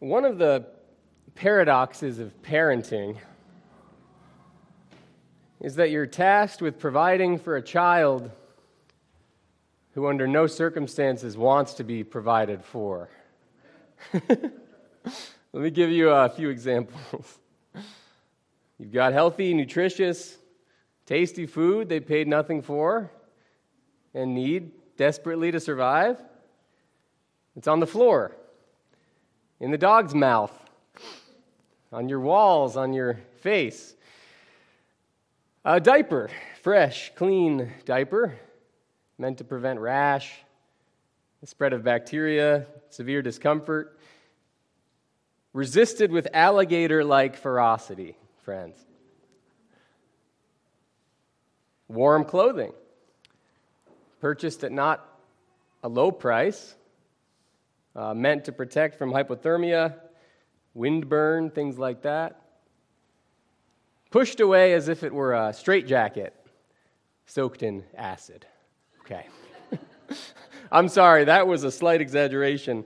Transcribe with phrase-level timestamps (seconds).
[0.00, 0.64] One of the
[1.34, 3.16] paradoxes of parenting
[5.60, 8.30] is that you're tasked with providing for a child
[9.94, 13.08] who, under no circumstances, wants to be provided for.
[14.12, 14.52] Let
[15.52, 17.40] me give you a few examples.
[18.78, 20.38] You've got healthy, nutritious,
[21.06, 23.10] tasty food they paid nothing for
[24.14, 26.22] and need desperately to survive.
[27.56, 28.36] It's on the floor,
[29.60, 30.52] in the dog's mouth,
[31.92, 33.94] on your walls, on your face.
[35.64, 36.30] A diaper,
[36.62, 38.38] fresh, clean diaper,
[39.18, 40.32] meant to prevent rash,
[41.40, 43.98] the spread of bacteria, severe discomfort,
[45.52, 48.78] resisted with alligator like ferocity, friends.
[51.88, 52.72] Warm clothing,
[54.20, 55.04] purchased at not
[55.82, 56.74] a low price,
[57.98, 59.94] uh, meant to protect from hypothermia,
[60.76, 62.40] windburn, things like that.
[64.12, 66.32] Pushed away as if it were a straitjacket
[67.26, 68.46] soaked in acid.
[69.00, 69.26] Okay.
[70.72, 72.84] I'm sorry, that was a slight exaggeration.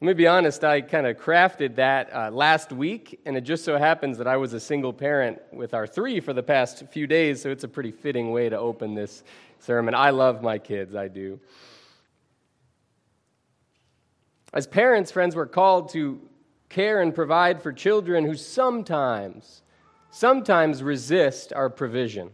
[0.00, 3.64] Let me be honest, I kind of crafted that uh, last week, and it just
[3.64, 7.06] so happens that I was a single parent with our three for the past few
[7.06, 9.24] days, so it's a pretty fitting way to open this
[9.58, 9.94] sermon.
[9.94, 11.40] I love my kids, I do.
[14.54, 16.20] As parents, friends, we're called to
[16.68, 19.62] care and provide for children who sometimes,
[20.12, 22.30] sometimes resist our provision.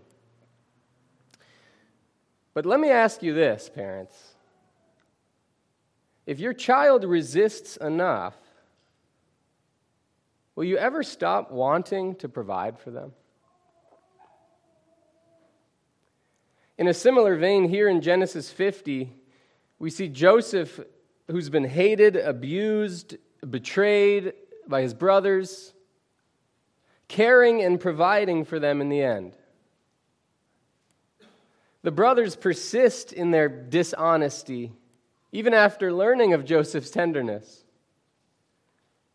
[2.52, 4.34] But let me ask you this, parents.
[6.27, 8.36] If your child resists enough,
[10.55, 13.12] will you ever stop wanting to provide for them?
[16.77, 19.10] In a similar vein, here in Genesis 50,
[19.78, 20.80] we see Joseph
[21.31, 23.17] who's been hated, abused,
[23.48, 24.33] betrayed
[24.67, 25.73] by his brothers,
[27.09, 29.36] caring and providing for them in the end.
[31.83, 34.73] The brothers persist in their dishonesty,
[35.33, 37.64] even after learning of Joseph's tenderness.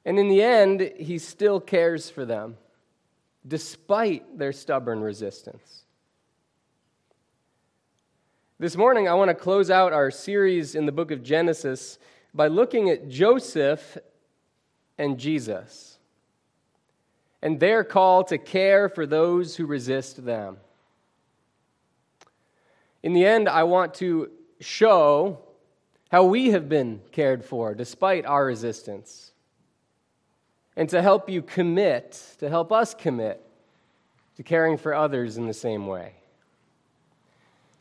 [0.04, 2.58] And in the end, he still cares for them,
[3.48, 5.85] despite their stubborn resistance.
[8.58, 12.00] This morning, I want to close out our series in the book of Genesis
[12.34, 13.98] by looking at Joseph
[14.98, 15.98] and Jesus
[17.42, 20.56] and their call to care for those who resist them.
[23.04, 25.40] In the end, I want to show
[26.10, 29.34] how we have been cared for despite our resistance,
[30.78, 33.46] and to help you commit, to help us commit
[34.38, 36.14] to caring for others in the same way.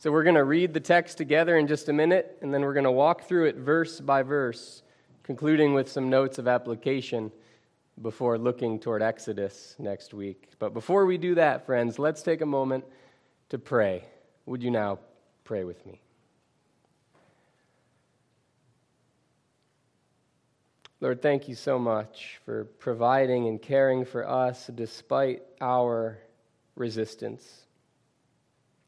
[0.05, 2.75] So we're going to read the text together in just a minute, and then we're
[2.75, 4.83] going to walk through it verse by verse,
[5.23, 7.31] concluding with some notes of application
[7.99, 10.49] before looking toward Exodus next week.
[10.59, 12.85] But before we do that, friends, let's take a moment
[13.49, 14.03] to pray.
[14.45, 14.99] Would you now
[15.43, 15.99] pray with me?
[21.01, 26.19] Lord, thank you so much for providing and caring for us despite our
[26.75, 27.64] resistance.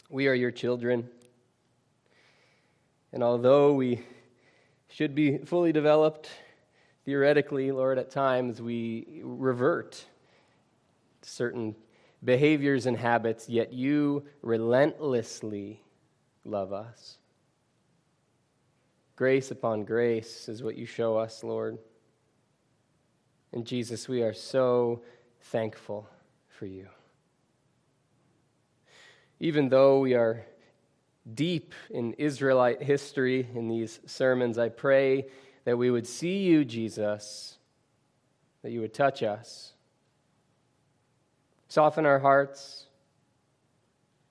[0.09, 1.09] We are your children.
[3.11, 4.01] And although we
[4.89, 6.29] should be fully developed,
[7.05, 10.05] theoretically, Lord, at times we revert
[11.21, 11.75] to certain
[12.23, 15.83] behaviors and habits, yet you relentlessly
[16.45, 17.17] love us.
[19.17, 21.77] Grace upon grace is what you show us, Lord.
[23.51, 25.01] And Jesus, we are so
[25.41, 26.07] thankful
[26.49, 26.87] for you
[29.39, 30.45] even though we are
[31.33, 35.27] deep in Israelite history in these sermons, I pray
[35.65, 37.57] that we would see you, Jesus,
[38.63, 39.73] that you would touch us,
[41.67, 42.85] soften our hearts,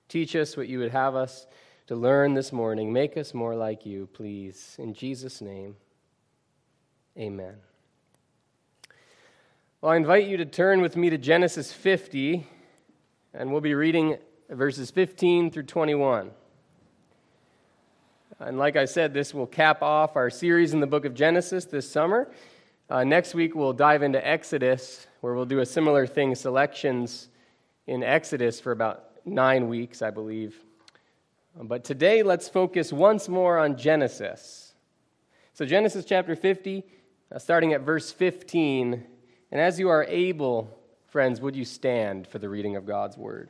[0.09, 1.47] teach us what you would have us
[1.87, 2.91] to learn this morning.
[2.91, 4.75] Make us more like you, please.
[4.79, 5.77] In Jesus' name,
[7.17, 7.55] amen.
[9.79, 12.45] Well, I invite you to turn with me to Genesis 50,
[13.33, 14.17] and we'll be reading
[14.49, 16.31] verses 15 through 21.
[18.39, 21.65] And like I said, this will cap off our series in the book of Genesis
[21.65, 22.29] this summer.
[22.89, 27.29] Uh, next week, we'll dive into Exodus, where we'll do a similar thing selections
[27.87, 30.55] in Exodus for about nine weeks, I believe.
[31.59, 34.73] But today, let's focus once more on Genesis.
[35.53, 36.85] So, Genesis chapter 50,
[37.31, 39.03] uh, starting at verse 15.
[39.51, 43.49] And as you are able, friends, would you stand for the reading of God's word?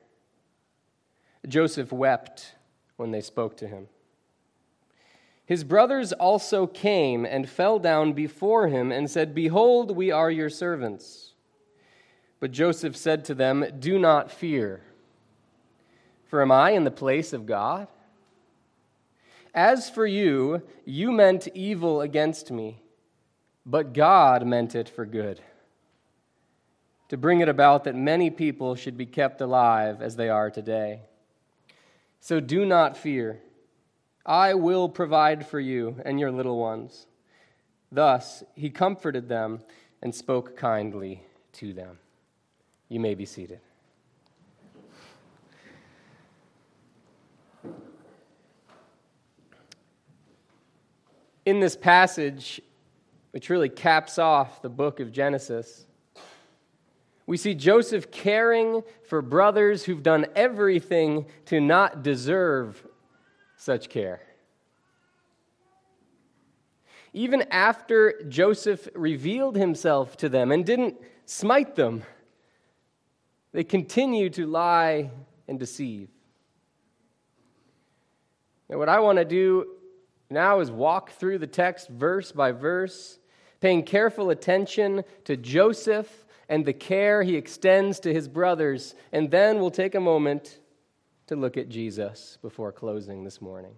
[1.47, 2.55] Joseph wept
[2.97, 3.87] when they spoke to him.
[5.45, 10.49] His brothers also came and fell down before him and said, Behold, we are your
[10.49, 11.33] servants.
[12.39, 14.81] But Joseph said to them, Do not fear,
[16.27, 17.87] for am I in the place of God?
[19.53, 22.81] As for you, you meant evil against me,
[23.65, 25.41] but God meant it for good,
[27.09, 31.01] to bring it about that many people should be kept alive as they are today.
[32.23, 33.41] So do not fear.
[34.23, 37.07] I will provide for you and your little ones.
[37.91, 39.61] Thus he comforted them
[40.03, 41.23] and spoke kindly
[41.53, 41.97] to them.
[42.89, 43.59] You may be seated.
[51.43, 52.61] In this passage,
[53.31, 55.87] which really caps off the book of Genesis,
[57.31, 62.85] we see Joseph caring for brothers who've done everything to not deserve
[63.55, 64.19] such care.
[67.13, 72.03] Even after Joseph revealed himself to them and didn't smite them,
[73.53, 75.09] they continue to lie
[75.47, 76.09] and deceive.
[78.67, 79.67] Now, what I want to do
[80.29, 83.19] now is walk through the text verse by verse,
[83.61, 88.93] paying careful attention to Joseph and the care he extends to his brothers.
[89.13, 90.59] And then we'll take a moment
[91.27, 93.71] to look at Jesus before closing this morning.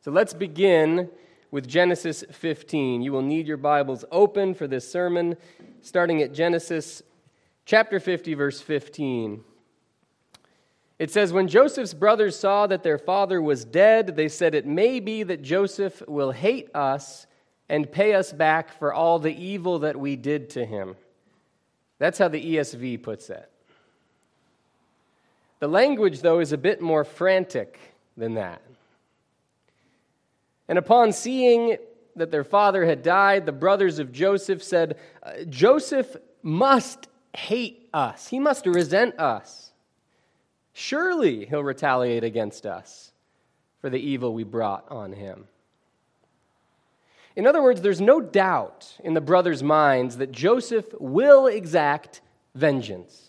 [0.00, 1.08] So let's begin
[1.52, 3.00] with Genesis 15.
[3.00, 5.36] You will need your Bibles open for this sermon,
[5.80, 7.00] starting at Genesis
[7.64, 9.44] chapter 50, verse 15.
[10.98, 14.98] It says, When Joseph's brothers saw that their father was dead, they said, It may
[14.98, 17.28] be that Joseph will hate us
[17.68, 20.96] and pay us back for all the evil that we did to him.
[21.98, 23.50] That's how the ESV puts it.
[25.60, 27.78] The language, though, is a bit more frantic
[28.16, 28.62] than that.
[30.68, 31.78] And upon seeing
[32.14, 38.28] that their father had died, the brothers of Joseph said, uh, Joseph must hate us.
[38.28, 39.72] He must resent us.
[40.72, 43.12] Surely he'll retaliate against us
[43.80, 45.48] for the evil we brought on him.
[47.38, 52.20] In other words, there's no doubt in the brothers' minds that Joseph will exact
[52.56, 53.28] vengeance.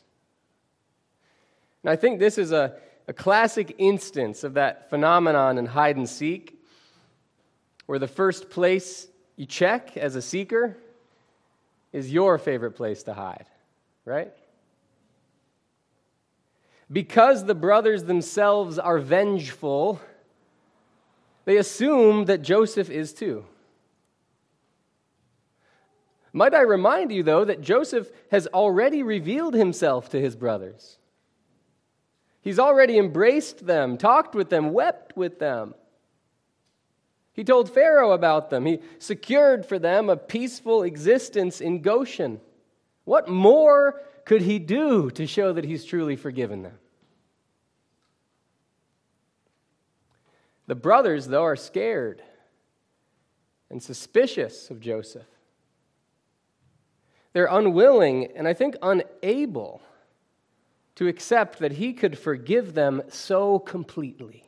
[1.83, 2.75] And I think this is a,
[3.07, 6.59] a classic instance of that phenomenon in hide and seek,
[7.85, 10.75] where the first place you check as a seeker
[11.93, 13.45] is your favorite place to hide,
[14.05, 14.33] right?
[16.91, 20.01] Because the brothers themselves are vengeful,
[21.45, 23.45] they assume that Joseph is too.
[26.31, 30.97] Might I remind you, though, that Joseph has already revealed himself to his brothers.
[32.41, 35.73] He's already embraced them, talked with them, wept with them.
[37.33, 38.65] He told Pharaoh about them.
[38.65, 42.41] He secured for them a peaceful existence in Goshen.
[43.05, 46.77] What more could he do to show that he's truly forgiven them?
[50.67, 52.21] The brothers, though, are scared
[53.69, 55.25] and suspicious of Joseph.
[57.33, 59.81] They're unwilling and I think unable
[60.95, 64.43] to accept that He could forgive them so completely.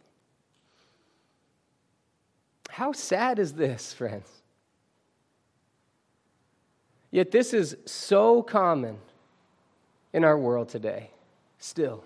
[2.70, 4.30] How sad is this, friends?
[7.12, 8.98] Yet this is so common
[10.14, 11.12] in our world today,
[11.60, 12.04] still.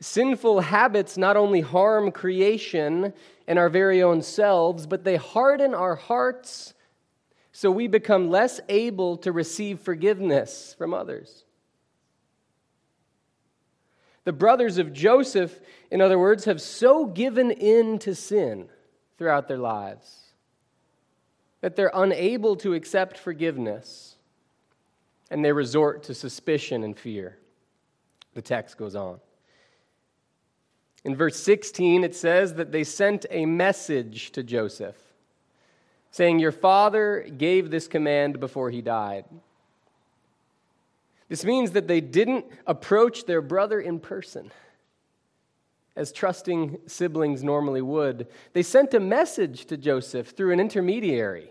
[0.00, 3.12] Sinful habits not only harm creation
[3.46, 6.74] and our very own selves, but they harden our hearts
[7.52, 11.44] so we become less able to receive forgiveness from others.
[14.24, 18.68] The brothers of Joseph, in other words, have so given in to sin
[19.18, 20.34] throughout their lives
[21.60, 24.16] that they're unable to accept forgiveness
[25.30, 27.38] and they resort to suspicion and fear.
[28.34, 29.20] The text goes on.
[31.04, 34.96] In verse 16, it says that they sent a message to Joseph
[36.10, 39.24] saying, Your father gave this command before he died.
[41.28, 44.50] This means that they didn't approach their brother in person,
[45.94, 48.26] as trusting siblings normally would.
[48.52, 51.50] They sent a message to Joseph through an intermediary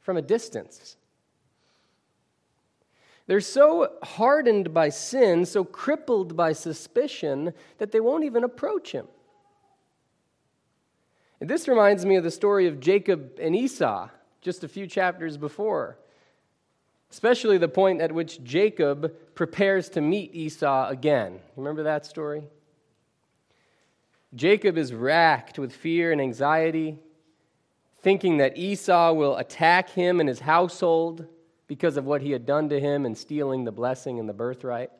[0.00, 0.96] from a distance.
[3.28, 9.06] They're so hardened by sin, so crippled by suspicion, that they won't even approach him.
[11.42, 14.08] And this reminds me of the story of Jacob and Esau
[14.42, 15.98] just a few chapters before,
[17.10, 21.40] especially the point at which Jacob prepares to meet Esau again.
[21.56, 22.44] Remember that story?
[24.36, 27.00] Jacob is racked with fear and anxiety,
[28.02, 31.26] thinking that Esau will attack him and his household
[31.66, 34.92] because of what he had done to him in stealing the blessing and the birthright.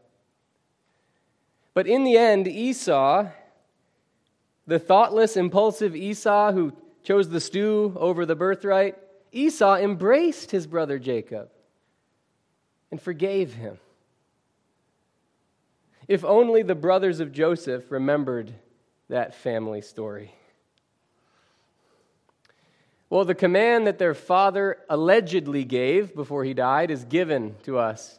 [1.73, 3.29] But in the end, Esau,
[4.67, 8.97] the thoughtless, impulsive Esau who chose the stew over the birthright,
[9.33, 11.51] Esau embraced his brother Jacob
[12.91, 13.79] and forgave him.
[16.07, 18.55] If only the brothers of Joseph remembered
[19.09, 20.35] that family story.
[23.09, 28.19] Well, the command that their father allegedly gave before he died is given to us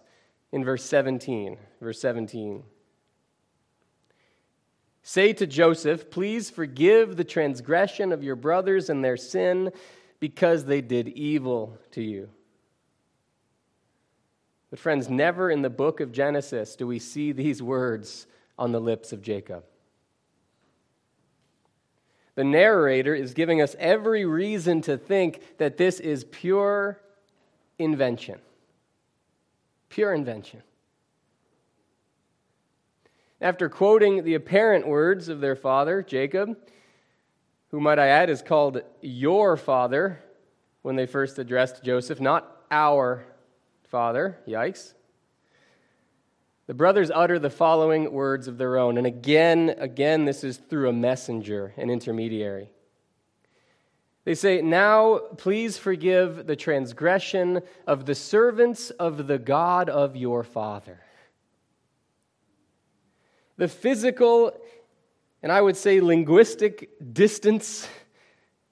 [0.52, 1.58] in verse 17.
[1.82, 2.64] Verse 17.
[5.04, 9.72] Say to Joseph, Please forgive the transgression of your brothers and their sin
[10.20, 12.30] because they did evil to you.
[14.70, 18.26] But, friends, never in the book of Genesis do we see these words
[18.58, 19.66] on the lips of Jacob.
[22.36, 27.00] The narrator is giving us every reason to think that this is pure
[27.78, 28.40] invention.
[29.90, 30.64] Pure invention.
[33.44, 36.58] After quoting the apparent words of their father, Jacob,
[37.72, 40.24] who, might I add, is called your father
[40.82, 43.26] when they first addressed Joseph, not our
[43.90, 44.94] father, yikes.
[46.68, 48.98] The brothers utter the following words of their own.
[48.98, 52.70] And again, again, this is through a messenger, an intermediary.
[54.24, 60.46] They say, Now please forgive the transgression of the servants of the God of your
[60.46, 61.02] father.
[63.58, 64.60] The physical,
[65.42, 67.88] and I would say linguistic distance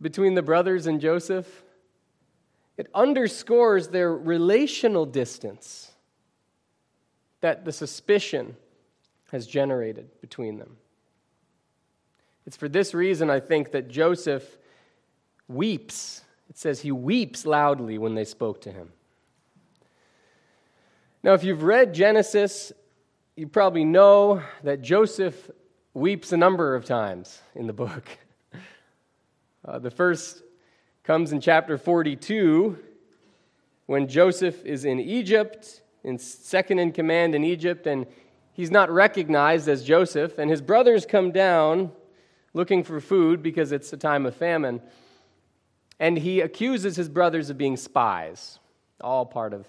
[0.01, 1.63] between the brothers and Joseph,
[2.77, 5.91] it underscores their relational distance
[7.41, 8.55] that the suspicion
[9.31, 10.77] has generated between them.
[12.45, 14.57] It's for this reason, I think, that Joseph
[15.47, 16.21] weeps.
[16.50, 18.91] It says he weeps loudly when they spoke to him.
[21.23, 22.73] Now, if you've read Genesis,
[23.41, 25.50] you probably know that Joseph
[25.95, 28.05] weeps a number of times in the book.
[29.63, 30.41] Uh, the first
[31.03, 32.79] comes in chapter 42
[33.86, 38.07] when Joseph is in Egypt in second in command in Egypt, and
[38.53, 40.39] he's not recognized as Joseph.
[40.39, 41.91] And his brothers come down
[42.55, 44.81] looking for food because it's a time of famine.
[46.00, 48.57] And he accuses his brothers of being spies,
[49.00, 49.67] all part of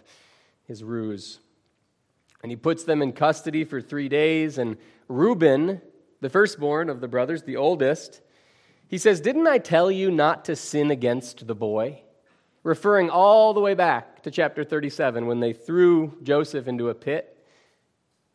[0.67, 1.38] his ruse.
[2.42, 4.58] And he puts them in custody for three days.
[4.58, 4.76] And
[5.08, 5.80] Reuben,
[6.20, 8.20] the firstborn of the brothers, the oldest,
[8.88, 12.02] he says, Didn't I tell you not to sin against the boy?
[12.62, 17.28] referring all the way back to chapter 37 when they threw Joseph into a pit.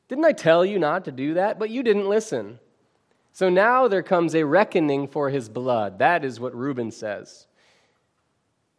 [0.07, 1.59] Didn't I tell you not to do that?
[1.59, 2.59] But you didn't listen.
[3.31, 5.99] So now there comes a reckoning for his blood.
[5.99, 7.47] That is what Reuben says.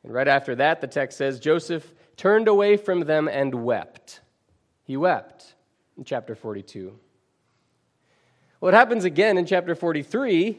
[0.02, 4.20] And right after that, the text says Joseph turned away from them and wept.
[4.88, 5.54] He wept
[5.99, 6.99] in chapter 42.
[8.59, 10.59] Well, it happens again in chapter 43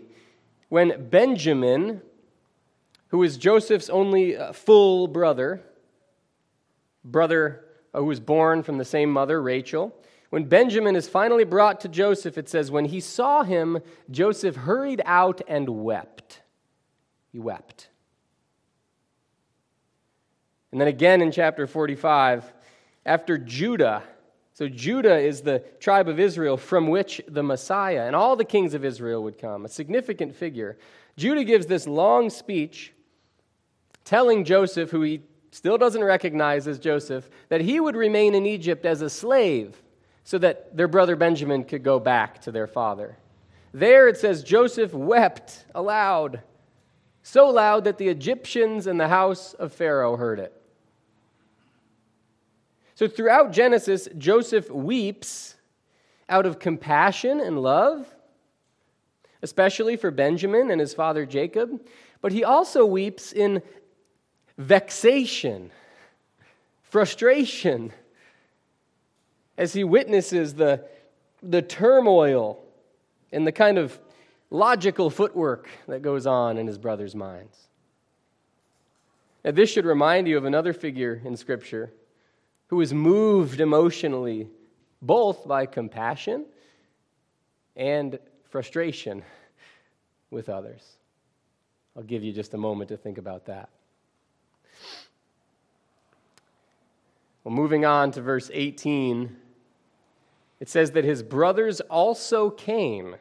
[0.70, 2.04] when Benjamin,
[3.08, 5.64] who is Joseph's only uh, full brother,
[7.04, 9.96] brother uh, who was born from the same mother, Rachel.
[10.30, 13.80] When Benjamin is finally brought to Joseph, it says, When he saw him,
[14.12, 16.42] Joseph hurried out and wept.
[17.32, 17.90] He wept.
[20.72, 22.54] And then again in chapter 45,
[23.08, 24.04] after Judah,
[24.60, 28.74] so Judah is the tribe of Israel from which the Messiah and all the kings
[28.74, 30.78] of Israel would come, a significant figure.
[31.16, 32.92] Judah gives this long speech
[34.04, 38.86] telling Joseph, who he still doesn't recognize as Joseph, that he would remain in Egypt
[38.86, 39.82] as a slave
[40.26, 43.18] so that their brother Benjamin could go back to their father.
[43.74, 46.42] There it says Joseph wept aloud,
[47.24, 50.59] so loud that the Egyptians and the house of Pharaoh heard it.
[53.00, 55.56] So throughout Genesis, Joseph weeps
[56.28, 58.06] out of compassion and love,
[59.42, 61.80] especially for Benjamin and his father Jacob,
[62.22, 63.62] but he also weeps in
[64.58, 65.72] vexation,
[66.84, 67.94] frustration,
[69.58, 70.84] as he witnesses the,
[71.42, 72.62] the turmoil
[73.32, 73.98] and the kind of
[74.50, 77.70] logical footwork that goes on in his brother's minds.
[79.46, 81.94] Now, this should remind you of another figure in Scripture
[82.70, 84.48] who was moved emotionally
[85.02, 86.46] both by compassion
[87.76, 89.24] and frustration
[90.30, 90.98] with others.
[91.96, 93.70] I'll give you just a moment to think about that.
[97.44, 99.36] Well, moving on to verse 18,
[100.60, 103.16] it says that his brothers also came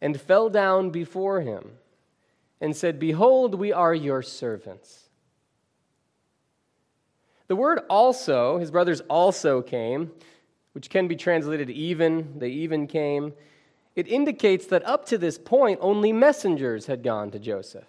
[0.00, 1.72] and fell down before him
[2.60, 5.09] and said, Behold, we are your servants.
[7.50, 10.12] The word also, his brothers also came,
[10.72, 13.32] which can be translated even, they even came.
[13.96, 17.88] It indicates that up to this point, only messengers had gone to Joseph.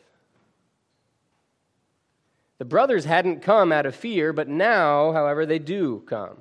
[2.57, 6.37] The brothers hadn't come out of fear, but now, however, they do come.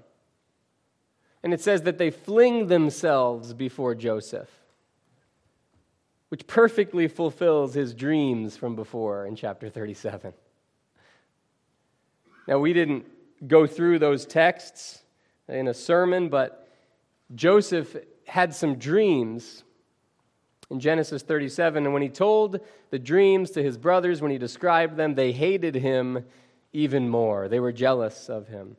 [1.42, 4.48] And it says that they fling themselves before Joseph,
[6.30, 10.32] which perfectly fulfills his dreams from before in chapter 37.
[12.50, 13.06] Now, we didn't
[13.46, 15.04] go through those texts
[15.46, 16.66] in a sermon, but
[17.36, 19.62] Joseph had some dreams
[20.68, 21.84] in Genesis 37.
[21.84, 22.58] And when he told
[22.90, 26.24] the dreams to his brothers, when he described them, they hated him
[26.72, 27.46] even more.
[27.46, 28.76] They were jealous of him,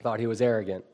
[0.00, 0.84] thought he was arrogant.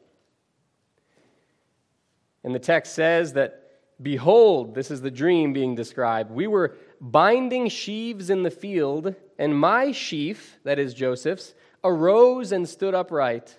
[2.45, 3.59] And the text says that,
[4.00, 6.30] Behold, this is the dream being described.
[6.30, 12.68] We were binding sheaves in the field, and my sheaf, that is Joseph's, arose and
[12.68, 13.56] stood upright.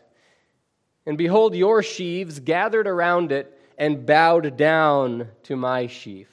[1.05, 6.27] And behold, your sheaves gathered around it and bowed down to my sheaf.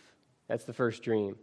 [0.49, 1.37] That's the first dream.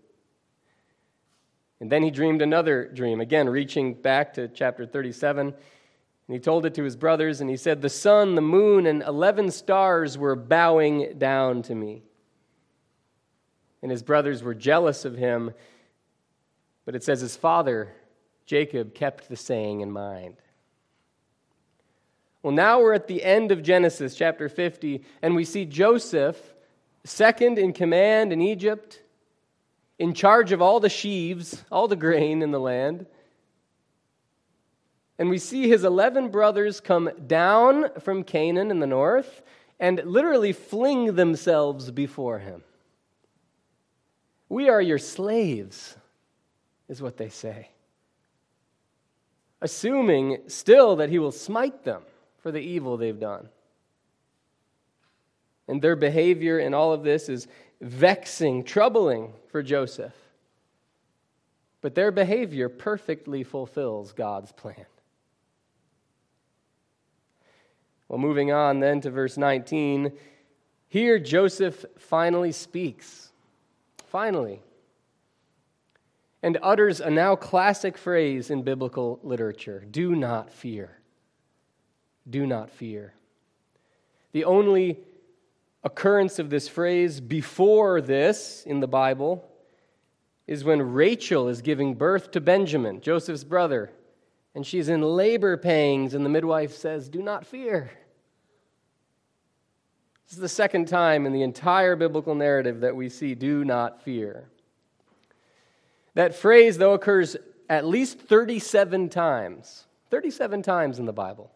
[1.79, 5.47] And then he dreamed another dream, again, reaching back to chapter 37.
[5.47, 9.03] And he told it to his brothers, and he said, The sun, the moon, and
[9.03, 12.03] 11 stars were bowing down to me.
[13.81, 15.53] And his brothers were jealous of him,
[16.85, 17.93] but it says his father
[18.45, 20.35] Jacob kept the saying in mind.
[22.43, 26.37] Well, now we're at the end of Genesis chapter 50, and we see Joseph,
[27.03, 29.01] second in command in Egypt,
[29.97, 33.07] in charge of all the sheaves, all the grain in the land.
[35.17, 39.41] And we see his 11 brothers come down from Canaan in the north
[39.79, 42.63] and literally fling themselves before him.
[44.49, 45.97] We are your slaves,
[46.87, 47.69] is what they say
[49.65, 52.03] assuming still that he will smite them
[52.37, 53.49] for the evil they've done.
[55.67, 57.47] And their behavior in all of this is
[57.81, 60.13] vexing, troubling for Joseph.
[61.81, 64.85] But their behavior perfectly fulfills God's plan.
[68.07, 70.11] Well, moving on then to verse 19,
[70.89, 73.31] here Joseph finally speaks.
[74.05, 74.61] Finally
[76.45, 80.99] and utters a now classic phrase in biblical literature do not fear.
[82.29, 83.15] Do not fear.
[84.31, 84.99] The only
[85.83, 89.43] occurrence of this phrase before this in the Bible
[90.45, 93.91] is when Rachel is giving birth to Benjamin, Joseph's brother,
[94.53, 97.89] and she's in labor pangs, and the midwife says, Do not fear.
[100.27, 104.03] This is the second time in the entire biblical narrative that we see do not
[104.03, 104.47] fear.
[106.15, 107.37] That phrase, though, occurs
[107.69, 109.85] at least 37 times.
[110.09, 111.51] 37 times in the Bible.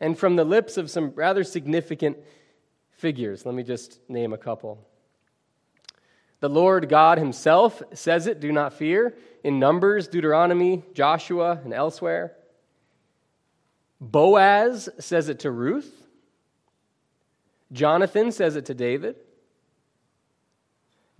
[0.00, 2.18] And from the lips of some rather significant
[2.90, 3.44] figures.
[3.44, 4.86] Let me just name a couple.
[6.40, 12.34] The Lord God Himself says it, do not fear, in Numbers, Deuteronomy, Joshua, and elsewhere.
[14.00, 16.06] Boaz says it to Ruth.
[17.72, 19.16] Jonathan says it to David.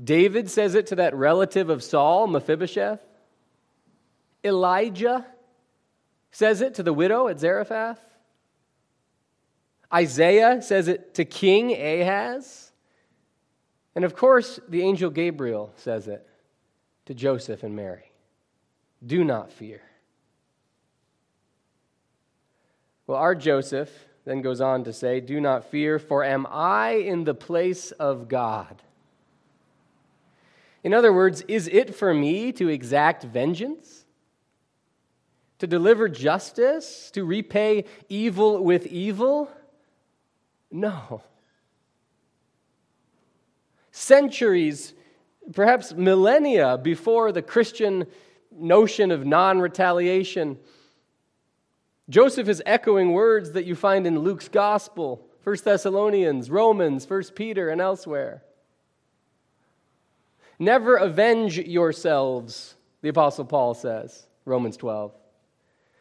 [0.03, 3.01] David says it to that relative of Saul, Mephibosheth.
[4.45, 5.27] Elijah
[6.31, 8.01] says it to the widow at Zarephath.
[9.93, 12.73] Isaiah says it to King Ahaz.
[13.95, 16.29] And of course, the angel Gabriel says it
[17.07, 18.13] to Joseph and Mary.
[19.05, 19.83] Do not fear.
[23.07, 23.91] Well, our Joseph
[24.25, 28.29] then goes on to say, Do not fear, for am I in the place of
[28.29, 28.83] God?
[30.85, 34.05] In other words, is it for me to exact vengeance?
[35.59, 37.11] To deliver justice?
[37.13, 39.51] To repay evil with evil?
[40.71, 41.23] No.
[43.91, 44.95] Centuries,
[45.53, 48.07] perhaps millennia before the Christian
[48.53, 50.59] notion of non retaliation,
[52.09, 57.69] Joseph is echoing words that you find in Luke's gospel, 1 Thessalonians, Romans, 1 Peter,
[57.69, 58.43] and elsewhere.
[60.59, 65.13] Never avenge yourselves, the Apostle Paul says, Romans 12,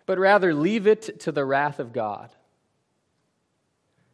[0.06, 2.32] but rather leave it to the wrath of God.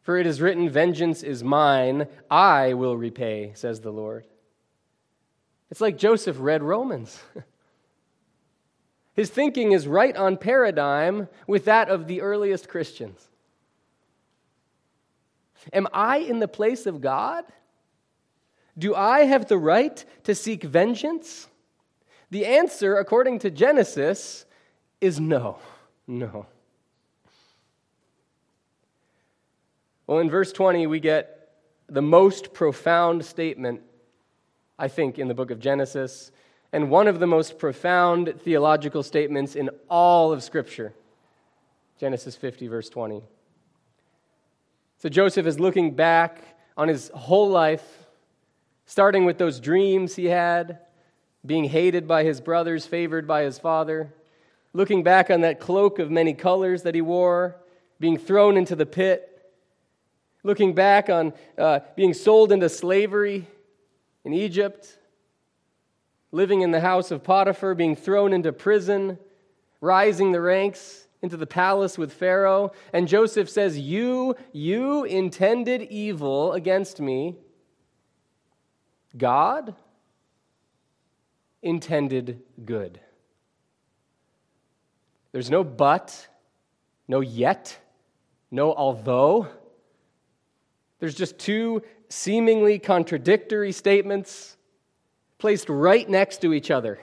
[0.02, 4.26] For it is written, Vengeance is mine, I will repay, says the Lord.
[5.70, 7.22] It's like Joseph read Romans.
[9.14, 13.28] His thinking is right on paradigm with that of the earliest Christians.
[15.72, 17.44] Am I in the place of God?
[18.76, 21.48] Do I have the right to seek vengeance?
[22.30, 24.44] The answer, according to Genesis,
[25.00, 25.58] is no.
[26.06, 26.46] No.
[30.06, 31.52] Well, in verse 20, we get
[31.88, 33.82] the most profound statement,
[34.78, 36.30] I think, in the book of Genesis,
[36.72, 40.92] and one of the most profound theological statements in all of Scripture.
[41.98, 43.22] Genesis 50, verse 20.
[44.98, 46.42] So Joseph is looking back
[46.76, 48.03] on his whole life,
[48.86, 50.78] starting with those dreams he had,
[51.44, 54.12] being hated by his brothers, favored by his father,
[54.72, 57.56] looking back on that cloak of many colors that he wore,
[58.00, 59.30] being thrown into the pit
[60.44, 63.48] looking back on uh, being sold into slavery
[64.24, 64.98] in Egypt,
[66.30, 69.18] living in the house of Potiphar, being thrown into prison,
[69.80, 72.72] rising the ranks into the palace with Pharaoh.
[72.92, 77.36] And Joseph says, You, you intended evil against me.
[79.16, 79.74] God
[81.62, 83.00] intended good.
[85.32, 86.28] There's no but,
[87.08, 87.78] no yet,
[88.50, 89.48] no although.
[91.00, 94.56] There's just two seemingly contradictory statements
[95.38, 97.00] placed right next to each other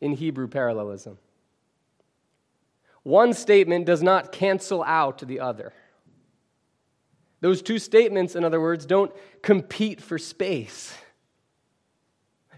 [0.00, 1.18] in Hebrew parallelism.
[3.02, 5.72] One statement does not cancel out the other.
[7.40, 10.92] Those two statements, in other words, don't compete for space.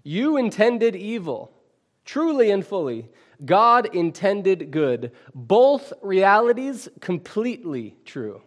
[0.08, 1.52] You intended evil,
[2.06, 3.10] truly and fully.
[3.44, 5.12] God intended good.
[5.34, 8.40] Both realities completely true.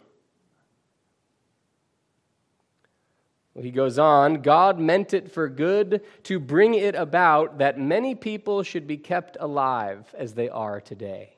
[3.54, 8.64] He goes on, God meant it for good to bring it about that many people
[8.64, 11.36] should be kept alive as they are today.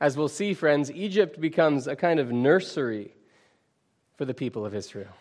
[0.00, 3.12] As we'll see, friends, Egypt becomes a kind of nursery
[4.14, 5.16] for the people of Israel.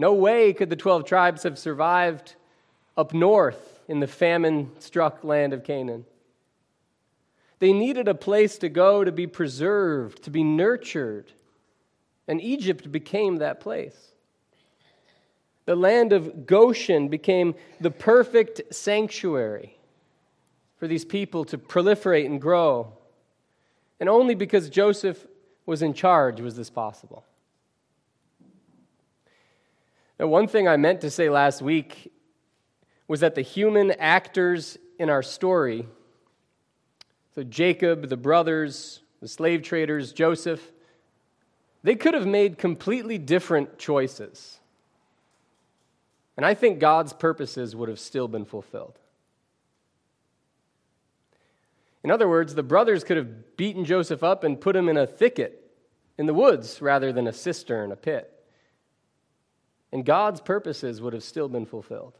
[0.00, 2.34] No way could the 12 tribes have survived
[2.96, 6.06] up north in the famine struck land of Canaan.
[7.58, 11.30] They needed a place to go to be preserved, to be nurtured
[12.26, 14.12] and Egypt became that place.
[15.66, 19.76] The land of Goshen became the perfect sanctuary
[20.78, 22.94] for these people to proliferate and grow.
[23.98, 25.26] And only because Joseph
[25.66, 27.26] was in charge was this possible.
[30.20, 32.12] Now, one thing I meant to say last week
[33.08, 35.86] was that the human actors in our story,
[37.34, 40.72] so Jacob, the brothers, the slave traders, Joseph,
[41.82, 44.60] they could have made completely different choices.
[46.36, 48.98] And I think God's purposes would have still been fulfilled.
[52.04, 55.06] In other words, the brothers could have beaten Joseph up and put him in a
[55.06, 55.72] thicket
[56.18, 58.36] in the woods rather than a cistern, a pit.
[59.92, 62.14] And God's purposes would have still been fulfilled.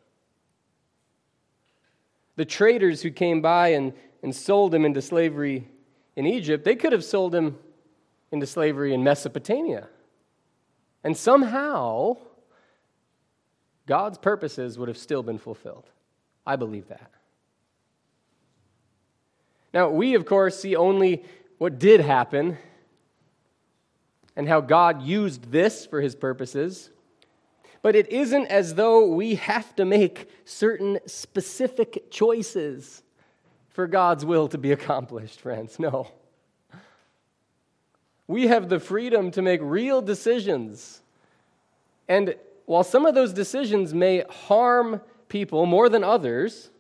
[2.36, 5.68] The traders who came by and, and sold him into slavery
[6.16, 7.58] in Egypt, they could have sold him
[8.32, 9.88] into slavery in Mesopotamia.
[11.04, 12.16] And somehow,
[13.86, 15.88] God's purposes would have still been fulfilled.
[16.46, 17.10] I believe that.
[19.72, 21.24] Now, we, of course, see only
[21.58, 22.58] what did happen
[24.34, 26.90] and how God used this for his purposes.
[27.82, 33.02] But it isn't as though we have to make certain specific choices
[33.70, 35.78] for God's will to be accomplished, friends.
[35.78, 36.10] No.
[38.26, 41.00] We have the freedom to make real decisions.
[42.08, 42.34] And
[42.66, 46.70] while some of those decisions may harm people more than others,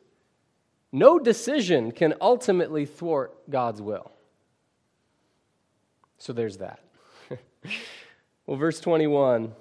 [0.92, 4.12] no decision can ultimately thwart God's will.
[6.18, 6.80] So there's that.
[8.46, 9.52] well, verse 21,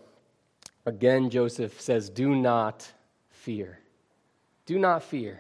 [0.90, 2.92] again, Joseph says, Do not
[3.30, 3.80] fear.
[4.66, 5.40] Do not fear.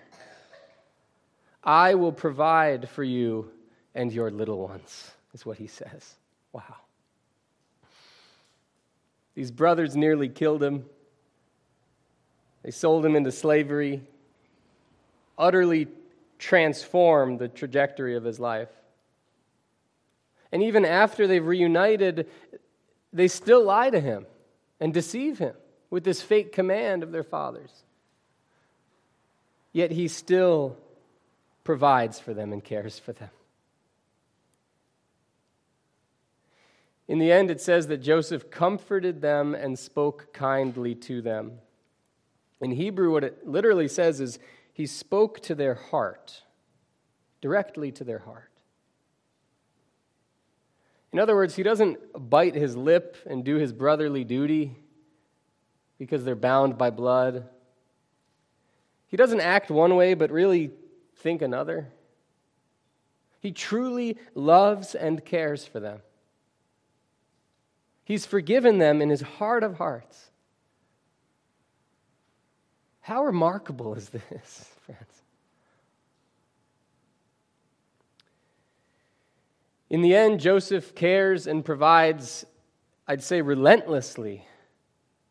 [1.63, 3.51] I will provide for you
[3.93, 6.15] and your little ones, is what he says.
[6.53, 6.75] Wow.
[9.35, 10.85] These brothers nearly killed him.
[12.63, 14.03] They sold him into slavery,
[15.37, 15.87] utterly
[16.37, 18.69] transform the trajectory of his life.
[20.51, 22.27] And even after they've reunited,
[23.11, 24.25] they still lie to him
[24.79, 25.55] and deceive him
[25.89, 27.83] with this fake command of their fathers.
[29.71, 30.77] Yet he still
[31.63, 33.29] provides for them and cares for them.
[37.07, 41.53] In the end, it says that Joseph comforted them and spoke kindly to them.
[42.61, 44.37] In Hebrew, what it literally says is
[44.71, 46.43] he spoke to their heart,
[47.41, 48.48] directly to their heart.
[51.11, 51.97] In other words, he doesn't
[52.29, 54.75] bite his lip and do his brotherly duty
[55.97, 57.47] because they're bound by blood.
[59.07, 60.71] He doesn't act one way but really
[61.15, 61.87] think another.
[63.39, 66.01] He truly loves and cares for them.
[68.03, 70.29] He's forgiven them in his heart of hearts.
[73.01, 74.21] How remarkable is this,
[74.85, 75.18] friends?
[79.89, 82.45] In the end, Joseph cares and provides,
[83.07, 84.45] I'd say, relentlessly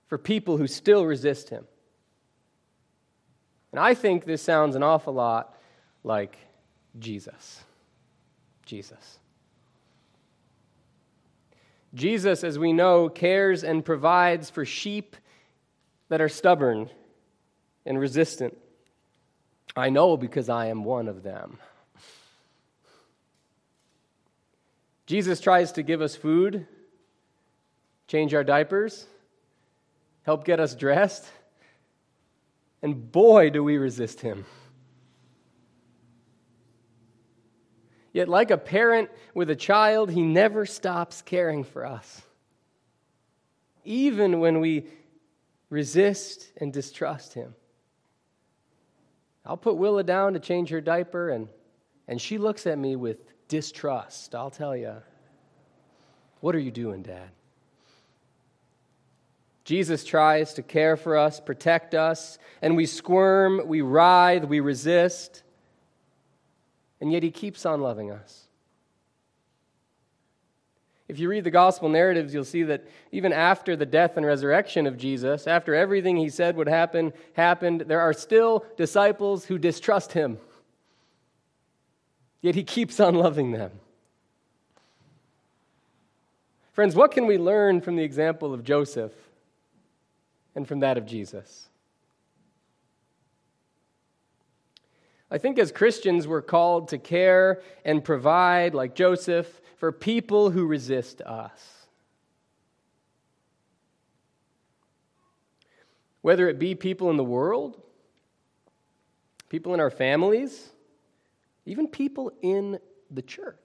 [0.07, 1.67] for people who still resist him.
[3.73, 5.55] And I think this sounds an awful lot
[6.03, 6.37] like
[6.99, 7.63] Jesus.
[8.65, 9.19] Jesus.
[11.95, 15.17] Jesus, as we know, cares and provides for sheep
[16.09, 16.91] that are stubborn
[17.87, 18.57] and resistant.
[19.77, 21.59] I know because I am one of them.
[25.09, 26.67] Jesus tries to give us food,
[28.09, 29.07] change our diapers,
[30.25, 31.25] help get us dressed,
[32.83, 34.45] and boy, do we resist him.
[38.13, 42.21] Yet, like a parent with a child, he never stops caring for us.
[43.87, 44.89] Even when we
[45.71, 47.55] resist and distrust him.
[49.47, 51.49] I'll put Willa down to change her diaper, and,
[52.09, 54.35] and she looks at me with distrust.
[54.35, 54.95] I'll tell you.
[56.41, 57.31] What are you doing, Dad?
[59.65, 65.43] Jesus tries to care for us, protect us, and we squirm, we writhe, we resist
[67.01, 68.47] and yet he keeps on loving us.
[71.07, 74.87] If you read the gospel narratives, you'll see that even after the death and resurrection
[74.87, 80.13] of Jesus, after everything he said would happen happened, there are still disciples who distrust
[80.13, 80.39] him.
[82.41, 83.73] Yet he keeps on loving them.
[86.73, 89.13] Friends, what can we learn from the example of Joseph
[90.55, 91.69] and from that of Jesus?
[95.31, 100.67] I think as Christians, we're called to care and provide, like Joseph, for people who
[100.67, 101.87] resist us.
[106.23, 107.81] Whether it be people in the world,
[109.49, 110.71] people in our families,
[111.69, 112.79] even people in
[113.11, 113.57] the church.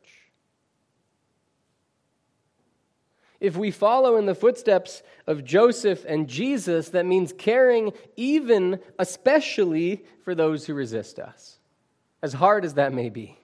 [3.39, 10.05] If we follow in the footsteps of Joseph and Jesus, that means caring even, especially,
[10.23, 11.57] for those who resist us,
[12.21, 13.37] as hard as that may be.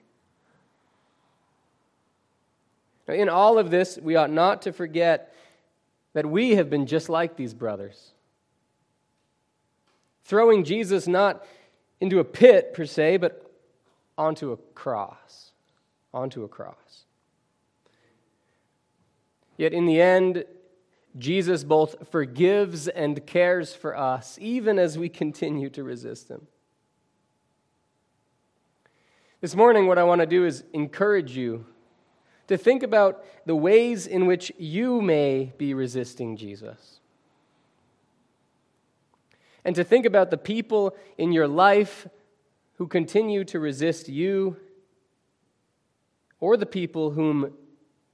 [3.08, 5.34] Now, in all of this, we ought not to forget
[6.14, 8.12] that we have been just like these brothers.
[10.24, 11.44] Throwing Jesus not
[12.00, 13.49] into a pit per se, but
[14.20, 15.52] onto a cross.
[16.14, 17.06] Onto a cross.
[19.58, 20.44] Yet in the end,
[21.18, 26.48] Jesus both forgives and cares for us, even as we continue to resist him.
[29.42, 31.66] This morning, what I want to do is encourage you
[32.48, 37.00] to think about the ways in which you may be resisting Jesus.
[39.64, 42.08] And to think about the people in your life
[42.80, 44.56] who continue to resist you
[46.40, 47.54] or the people whom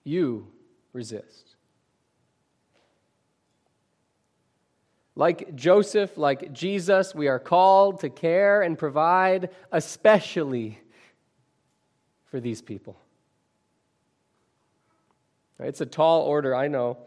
[0.04, 0.48] you
[0.92, 1.56] resist.
[5.16, 10.80] Like Joseph, like Jesus, we are called to care and provide, especially
[12.26, 12.98] for these people.
[15.60, 16.98] It's a tall order, I know.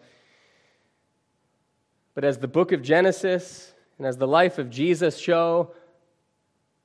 [2.14, 5.74] But as the book of Genesis and as the life of Jesus show,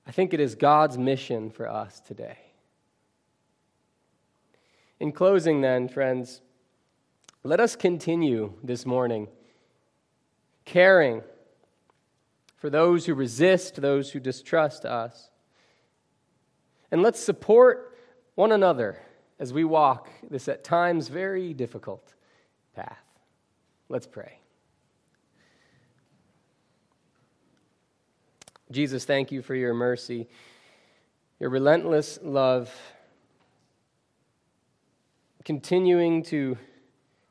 [0.05, 2.37] I think it is God's mission for us today.
[4.99, 6.41] In closing, then, friends,
[7.43, 9.27] let us continue this morning
[10.65, 11.23] caring
[12.55, 15.29] for those who resist, those who distrust us.
[16.91, 17.97] And let's support
[18.35, 19.01] one another
[19.39, 22.13] as we walk this at times very difficult
[22.73, 23.03] path.
[23.89, 24.39] Let's pray.
[28.71, 30.27] Jesus, thank you for your mercy
[31.43, 32.73] your relentless love,
[35.43, 36.57] continuing to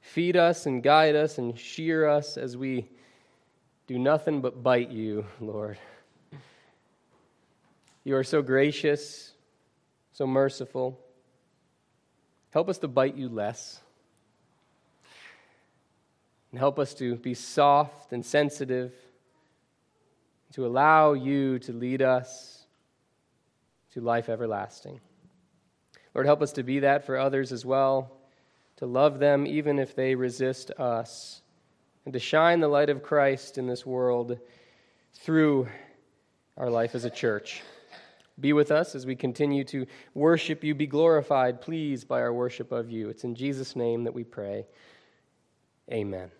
[0.02, 2.90] feed us and guide us and shear us as we
[3.86, 5.78] do nothing but bite you, Lord.
[8.04, 9.32] You are so gracious,
[10.12, 11.00] so merciful.
[12.50, 13.80] Help us to bite you less.
[16.50, 18.92] And help us to be soft and sensitive,
[20.52, 22.66] to allow you to lead us
[23.92, 25.00] to life everlasting.
[26.14, 28.12] Lord, help us to be that for others as well,
[28.76, 31.42] to love them even if they resist us,
[32.04, 34.38] and to shine the light of Christ in this world
[35.14, 35.68] through
[36.56, 37.62] our life as a church.
[38.40, 40.74] Be with us as we continue to worship you.
[40.74, 43.08] Be glorified, please, by our worship of you.
[43.08, 44.66] It's in Jesus' name that we pray.
[45.90, 46.30] Amen.